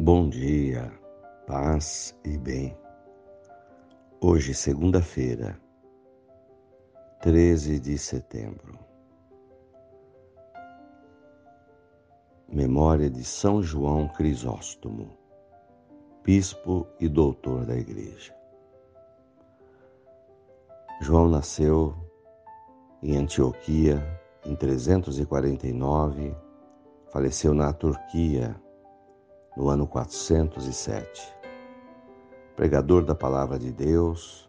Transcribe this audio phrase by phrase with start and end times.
[0.00, 0.92] Bom dia,
[1.44, 2.78] paz e bem.
[4.20, 5.60] Hoje, segunda-feira,
[7.20, 8.78] 13 de setembro.
[12.48, 15.18] Memória de São João Crisóstomo,
[16.22, 18.32] bispo e doutor da Igreja.
[21.00, 21.92] João nasceu
[23.02, 24.00] em Antioquia
[24.44, 26.36] em 349,
[27.10, 28.54] faleceu na Turquia
[29.58, 31.36] no ano 407.
[32.54, 34.48] Pregador da Palavra de Deus,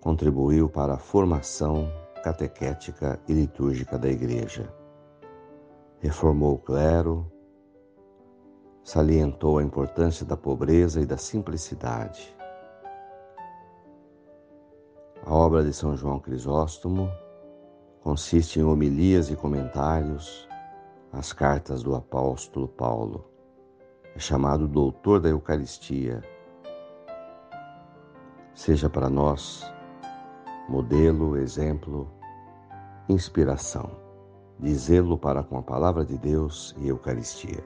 [0.00, 1.86] contribuiu para a formação
[2.24, 4.72] catequética e litúrgica da Igreja.
[5.98, 7.30] Reformou o clero,
[8.82, 12.34] salientou a importância da pobreza e da simplicidade.
[15.22, 17.10] A obra de São João Crisóstomo
[18.00, 20.48] consiste em homilias e comentários
[21.12, 23.35] às cartas do apóstolo Paulo
[24.16, 26.22] é chamado doutor da Eucaristia.
[28.54, 29.62] Seja para nós
[30.70, 32.10] modelo, exemplo,
[33.10, 33.90] inspiração,
[34.58, 37.62] dizê-lo para com a palavra de Deus e Eucaristia.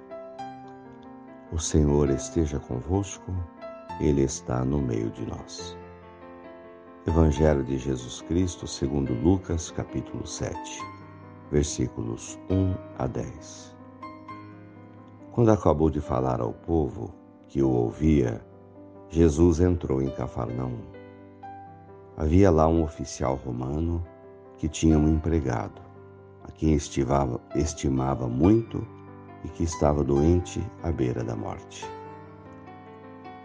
[1.53, 3.33] O Senhor esteja convosco,
[4.01, 5.79] Ele está no meio de nós.
[7.07, 10.57] Evangelho de Jesus Cristo, segundo Lucas, capítulo 7,
[11.53, 13.80] versículos 1 a 10.
[15.41, 17.15] Quando acabou de falar ao povo
[17.49, 18.45] que o ouvia,
[19.09, 20.83] Jesus entrou em Cafarnaum.
[22.15, 24.07] Havia lá um oficial romano
[24.59, 25.81] que tinha um empregado,
[26.45, 28.87] a quem estivava, estimava muito
[29.43, 31.87] e que estava doente à beira da morte.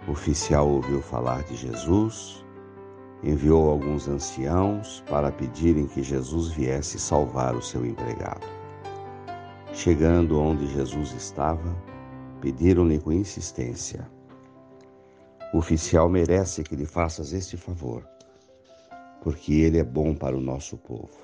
[0.06, 2.46] O oficial ouviu falar de Jesus,
[3.24, 8.65] enviou alguns anciãos para pedirem que Jesus viesse salvar o seu empregado.
[9.76, 11.76] Chegando onde Jesus estava,
[12.40, 14.10] pediram-lhe com insistência:
[15.54, 18.08] O oficial merece que lhe faças este favor,
[19.22, 21.20] porque ele é bom para o nosso povo.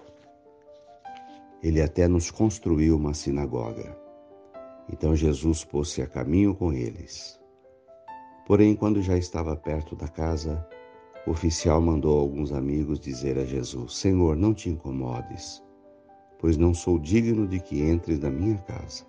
[1.63, 3.97] Ele até nos construiu uma sinagoga.
[4.91, 7.39] Então Jesus pôs-se a caminho com eles.
[8.45, 10.67] Porém, quando já estava perto da casa,
[11.25, 15.63] o oficial mandou alguns amigos dizer a Jesus: Senhor, não te incomodes
[16.41, 19.05] pois não sou digno de que entres na minha casa,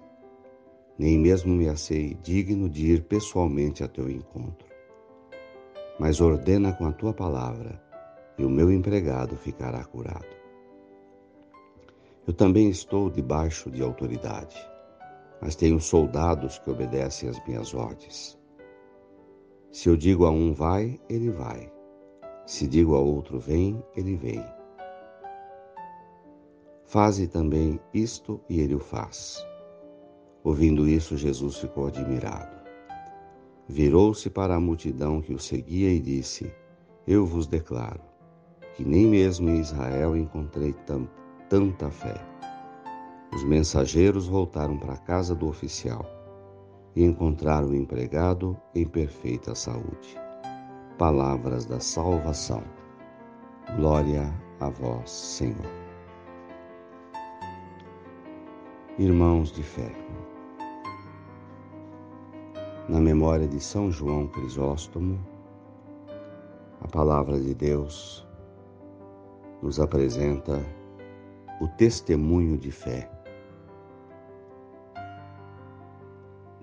[0.98, 4.69] nem mesmo me achei digno de ir pessoalmente a teu encontro.
[5.98, 7.82] Mas ordena com a tua palavra,
[8.37, 10.26] e o meu empregado ficará curado.
[12.26, 14.56] Eu também estou debaixo de autoridade,
[15.41, 18.38] mas tenho soldados que obedecem às minhas ordens.
[19.70, 21.72] Se eu digo a um vai, ele vai.
[22.44, 24.44] Se digo a outro vem, ele vem.
[26.93, 29.43] Faze também isto, e ele o faz.
[30.45, 32.55] Ouvindo isso, Jesus ficou admirado.
[33.67, 36.53] Virou-se para a multidão que o seguia e disse:
[37.07, 38.03] Eu vos declaro
[38.75, 40.75] que nem mesmo em Israel encontrei
[41.49, 42.21] tanta fé.
[43.35, 46.05] Os mensageiros voltaram para a casa do oficial
[46.95, 50.21] e encontraram o empregado em perfeita saúde.
[50.99, 52.63] Palavras da salvação.
[53.79, 54.31] Glória
[54.61, 55.81] a vós, Senhor.
[58.99, 59.91] Irmãos de fé.
[62.87, 65.19] Na memória de São João Crisóstomo,
[66.83, 68.27] a palavra de Deus
[69.63, 70.61] nos apresenta
[71.59, 73.11] o testemunho de fé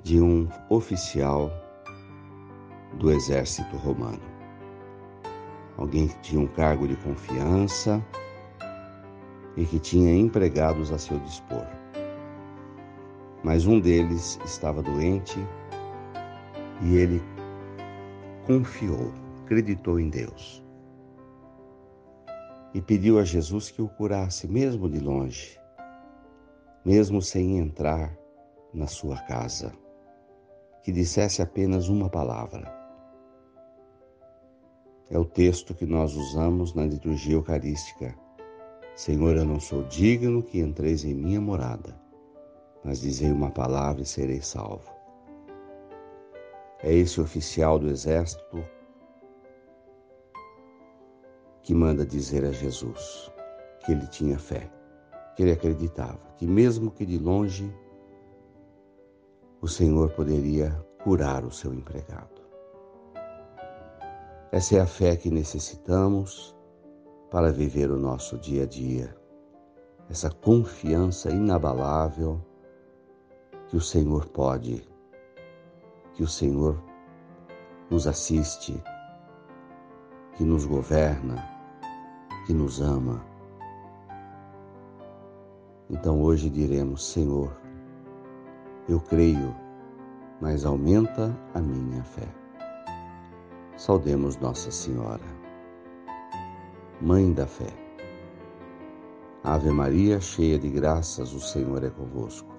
[0.04, 1.52] de um oficial
[3.00, 4.22] do exército romano.
[5.78, 8.06] Alguém que tinha um cargo de confiança
[9.58, 11.66] e que tinha empregados a seu dispor
[13.44, 15.38] mas um deles estava doente
[16.82, 17.22] e ele
[18.46, 19.14] confiou,
[19.44, 20.64] acreditou em Deus
[22.74, 25.60] e pediu a Jesus que o curasse, mesmo de longe,
[26.86, 28.16] mesmo sem entrar
[28.74, 29.74] na sua casa,
[30.84, 32.72] que dissesse apenas uma palavra.
[35.10, 38.16] É o texto que nós usamos na liturgia eucarística.
[38.96, 42.09] Senhor, eu não sou digno que entreis em minha morada
[42.84, 44.92] mas dizei uma palavra e serei salvo.
[46.82, 48.64] É esse oficial do exército
[51.62, 53.32] que manda dizer a Jesus
[53.86, 54.72] que ele tinha fé,
[55.36, 57.74] que ele acreditava, que mesmo que de longe
[59.62, 60.72] o Senhor poderia
[61.04, 62.42] curar o seu empregado.
[64.52, 66.56] Essa é a fé que necessitamos
[67.30, 69.16] para viver o nosso dia a dia,
[70.10, 72.42] essa confiança inabalável
[73.70, 74.84] que o Senhor pode
[76.20, 76.78] que o Senhor
[77.90, 78.84] nos assiste,
[80.36, 81.48] que nos governa,
[82.46, 83.26] que nos ama.
[85.90, 87.56] Então hoje diremos: Senhor,
[88.90, 89.56] eu creio,
[90.42, 92.28] mas aumenta a minha fé.
[93.78, 95.24] Saudemos Nossa Senhora,
[97.00, 97.72] Mãe da Fé.
[99.42, 102.59] Ave Maria, cheia de graças, o Senhor é convosco.